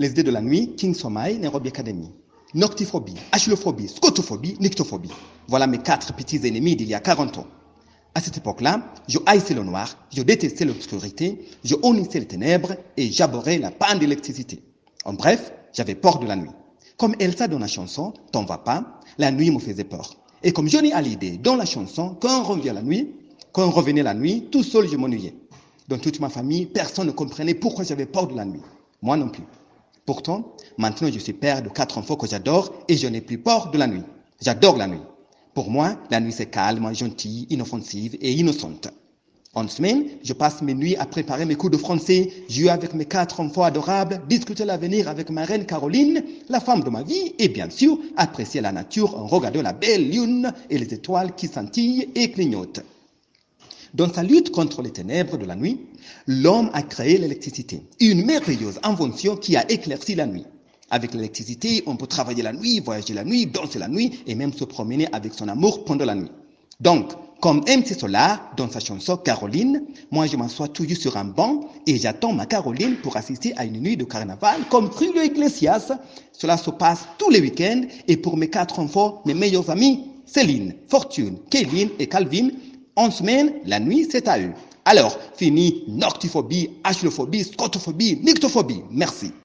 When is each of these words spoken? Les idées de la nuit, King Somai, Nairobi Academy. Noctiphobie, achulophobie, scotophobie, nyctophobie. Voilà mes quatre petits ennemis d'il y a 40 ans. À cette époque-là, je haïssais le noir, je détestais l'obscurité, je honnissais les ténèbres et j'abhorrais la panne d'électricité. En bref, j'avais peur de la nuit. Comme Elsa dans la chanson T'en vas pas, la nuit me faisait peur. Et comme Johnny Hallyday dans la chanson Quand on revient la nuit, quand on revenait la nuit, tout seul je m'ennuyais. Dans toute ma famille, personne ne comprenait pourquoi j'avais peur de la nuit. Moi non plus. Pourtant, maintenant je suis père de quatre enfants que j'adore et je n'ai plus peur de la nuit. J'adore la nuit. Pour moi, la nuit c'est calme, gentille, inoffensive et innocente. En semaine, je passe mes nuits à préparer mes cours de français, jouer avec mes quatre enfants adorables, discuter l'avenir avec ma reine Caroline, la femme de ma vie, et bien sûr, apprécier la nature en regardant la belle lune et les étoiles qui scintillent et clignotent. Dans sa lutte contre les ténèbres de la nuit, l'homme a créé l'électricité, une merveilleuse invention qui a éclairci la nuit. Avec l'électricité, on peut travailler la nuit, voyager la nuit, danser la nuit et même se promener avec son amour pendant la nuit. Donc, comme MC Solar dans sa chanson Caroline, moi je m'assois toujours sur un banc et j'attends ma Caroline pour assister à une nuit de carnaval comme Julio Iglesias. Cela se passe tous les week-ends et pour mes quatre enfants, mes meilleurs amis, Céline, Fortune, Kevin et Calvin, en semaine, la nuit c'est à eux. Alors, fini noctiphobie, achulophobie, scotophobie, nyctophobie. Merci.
Les 0.00 0.10
idées 0.10 0.22
de 0.22 0.30
la 0.30 0.40
nuit, 0.40 0.76
King 0.76 0.94
Somai, 0.94 1.38
Nairobi 1.38 1.70
Academy. 1.70 2.08
Noctiphobie, 2.54 3.16
achulophobie, 3.32 3.88
scotophobie, 3.88 4.56
nyctophobie. 4.60 5.10
Voilà 5.48 5.66
mes 5.66 5.78
quatre 5.78 6.14
petits 6.14 6.36
ennemis 6.46 6.76
d'il 6.76 6.86
y 6.86 6.94
a 6.94 7.00
40 7.00 7.38
ans. 7.38 7.48
À 8.14 8.20
cette 8.20 8.36
époque-là, 8.36 8.94
je 9.08 9.18
haïssais 9.26 9.54
le 9.54 9.64
noir, 9.64 9.98
je 10.14 10.22
détestais 10.22 10.66
l'obscurité, 10.66 11.44
je 11.64 11.74
honnissais 11.82 12.20
les 12.20 12.28
ténèbres 12.28 12.76
et 12.96 13.10
j'abhorrais 13.10 13.58
la 13.58 13.72
panne 13.72 13.98
d'électricité. 13.98 14.62
En 15.04 15.14
bref, 15.14 15.52
j'avais 15.72 15.96
peur 15.96 16.20
de 16.20 16.28
la 16.28 16.36
nuit. 16.36 16.52
Comme 16.96 17.16
Elsa 17.18 17.48
dans 17.48 17.58
la 17.58 17.66
chanson 17.66 18.14
T'en 18.30 18.44
vas 18.44 18.58
pas, 18.58 19.00
la 19.18 19.32
nuit 19.32 19.50
me 19.50 19.58
faisait 19.58 19.82
peur. 19.82 20.14
Et 20.44 20.52
comme 20.52 20.68
Johnny 20.68 20.92
Hallyday 20.92 21.38
dans 21.38 21.56
la 21.56 21.66
chanson 21.66 22.16
Quand 22.20 22.42
on 22.42 22.44
revient 22.44 22.70
la 22.72 22.82
nuit, 22.82 23.16
quand 23.50 23.66
on 23.66 23.72
revenait 23.72 24.04
la 24.04 24.14
nuit, 24.14 24.46
tout 24.52 24.62
seul 24.62 24.88
je 24.88 24.96
m'ennuyais. 24.96 25.34
Dans 25.88 25.98
toute 25.98 26.20
ma 26.20 26.28
famille, 26.28 26.66
personne 26.66 27.08
ne 27.08 27.12
comprenait 27.12 27.54
pourquoi 27.54 27.82
j'avais 27.82 28.06
peur 28.06 28.28
de 28.28 28.36
la 28.36 28.44
nuit. 28.44 28.62
Moi 29.02 29.16
non 29.16 29.28
plus. 29.28 29.42
Pourtant, 30.08 30.56
maintenant 30.78 31.10
je 31.12 31.18
suis 31.18 31.34
père 31.34 31.62
de 31.62 31.68
quatre 31.68 31.98
enfants 31.98 32.16
que 32.16 32.26
j'adore 32.26 32.72
et 32.88 32.96
je 32.96 33.06
n'ai 33.06 33.20
plus 33.20 33.36
peur 33.36 33.70
de 33.70 33.76
la 33.76 33.86
nuit. 33.86 34.04
J'adore 34.40 34.78
la 34.78 34.86
nuit. 34.86 35.02
Pour 35.52 35.70
moi, 35.70 35.98
la 36.10 36.18
nuit 36.18 36.32
c'est 36.32 36.46
calme, 36.46 36.94
gentille, 36.94 37.46
inoffensive 37.50 38.16
et 38.22 38.32
innocente. 38.32 38.88
En 39.52 39.68
semaine, 39.68 40.04
je 40.22 40.32
passe 40.32 40.62
mes 40.62 40.72
nuits 40.72 40.96
à 40.96 41.04
préparer 41.04 41.44
mes 41.44 41.56
cours 41.56 41.68
de 41.68 41.76
français, 41.76 42.32
jouer 42.48 42.70
avec 42.70 42.94
mes 42.94 43.04
quatre 43.04 43.40
enfants 43.40 43.64
adorables, 43.64 44.22
discuter 44.30 44.64
l'avenir 44.64 45.10
avec 45.10 45.28
ma 45.28 45.44
reine 45.44 45.66
Caroline, 45.66 46.24
la 46.48 46.60
femme 46.60 46.82
de 46.82 46.88
ma 46.88 47.02
vie, 47.02 47.34
et 47.38 47.50
bien 47.50 47.68
sûr, 47.68 47.98
apprécier 48.16 48.62
la 48.62 48.72
nature 48.72 49.14
en 49.14 49.26
regardant 49.26 49.60
la 49.60 49.74
belle 49.74 50.08
lune 50.08 50.54
et 50.70 50.78
les 50.78 50.94
étoiles 50.94 51.34
qui 51.34 51.48
scintillent 51.48 52.08
et 52.14 52.30
clignotent. 52.30 52.80
Dans 53.94 54.12
sa 54.12 54.22
lutte 54.22 54.50
contre 54.50 54.82
les 54.82 54.90
ténèbres 54.90 55.38
de 55.38 55.46
la 55.46 55.56
nuit, 55.56 55.80
l'homme 56.26 56.70
a 56.74 56.82
créé 56.82 57.16
l'électricité, 57.16 57.82
une 58.00 58.24
merveilleuse 58.24 58.78
invention 58.82 59.36
qui 59.36 59.56
a 59.56 59.70
éclairci 59.70 60.14
la 60.14 60.26
nuit. 60.26 60.44
Avec 60.90 61.14
l'électricité, 61.14 61.82
on 61.86 61.96
peut 61.96 62.06
travailler 62.06 62.42
la 62.42 62.52
nuit, 62.52 62.80
voyager 62.80 63.14
la 63.14 63.24
nuit, 63.24 63.46
danser 63.46 63.78
la 63.78 63.88
nuit 63.88 64.20
et 64.26 64.34
même 64.34 64.52
se 64.52 64.64
promener 64.64 65.08
avec 65.12 65.34
son 65.34 65.48
amour 65.48 65.84
pendant 65.84 66.04
la 66.04 66.14
nuit. 66.14 66.30
Donc, 66.80 67.12
comme 67.40 67.60
MC 67.60 67.98
Solar 67.98 68.52
dans 68.56 68.70
sa 68.70 68.80
chanson 68.80 69.16
Caroline, 69.16 69.84
moi 70.10 70.26
je 70.26 70.36
m'assois 70.36 70.68
toujours 70.68 70.96
sur 70.96 71.16
un 71.16 71.24
banc 71.24 71.68
et 71.86 71.96
j'attends 71.96 72.32
ma 72.32 72.46
Caroline 72.46 72.96
pour 72.96 73.16
assister 73.16 73.52
à 73.56 73.64
une 73.64 73.80
nuit 73.80 73.96
de 73.96 74.04
carnaval 74.04 74.62
comme 74.70 74.90
Julio 74.98 75.22
Iglesias. 75.22 75.92
Cela 76.32 76.56
se 76.56 76.70
passe 76.70 77.06
tous 77.16 77.30
les 77.30 77.40
week-ends 77.40 77.82
et 78.06 78.16
pour 78.16 78.36
mes 78.36 78.50
quatre 78.50 78.80
enfants, 78.80 79.22
mes 79.24 79.34
meilleurs 79.34 79.70
amis, 79.70 80.04
Céline, 80.26 80.74
Fortune, 80.88 81.38
Kevin 81.48 81.90
et 81.98 82.06
Calvin, 82.06 82.48
en 82.98 83.10
semaine, 83.12 83.52
la 83.64 83.78
nuit 83.78 84.08
c'est 84.10 84.26
à 84.28 84.38
eux. 84.40 84.52
Alors, 84.84 85.16
fini 85.36 85.84
noctiphobie, 85.86 86.70
achulophobie, 86.82 87.44
scotophobie, 87.44 88.20
nyctophobie. 88.24 88.82
Merci. 88.90 89.32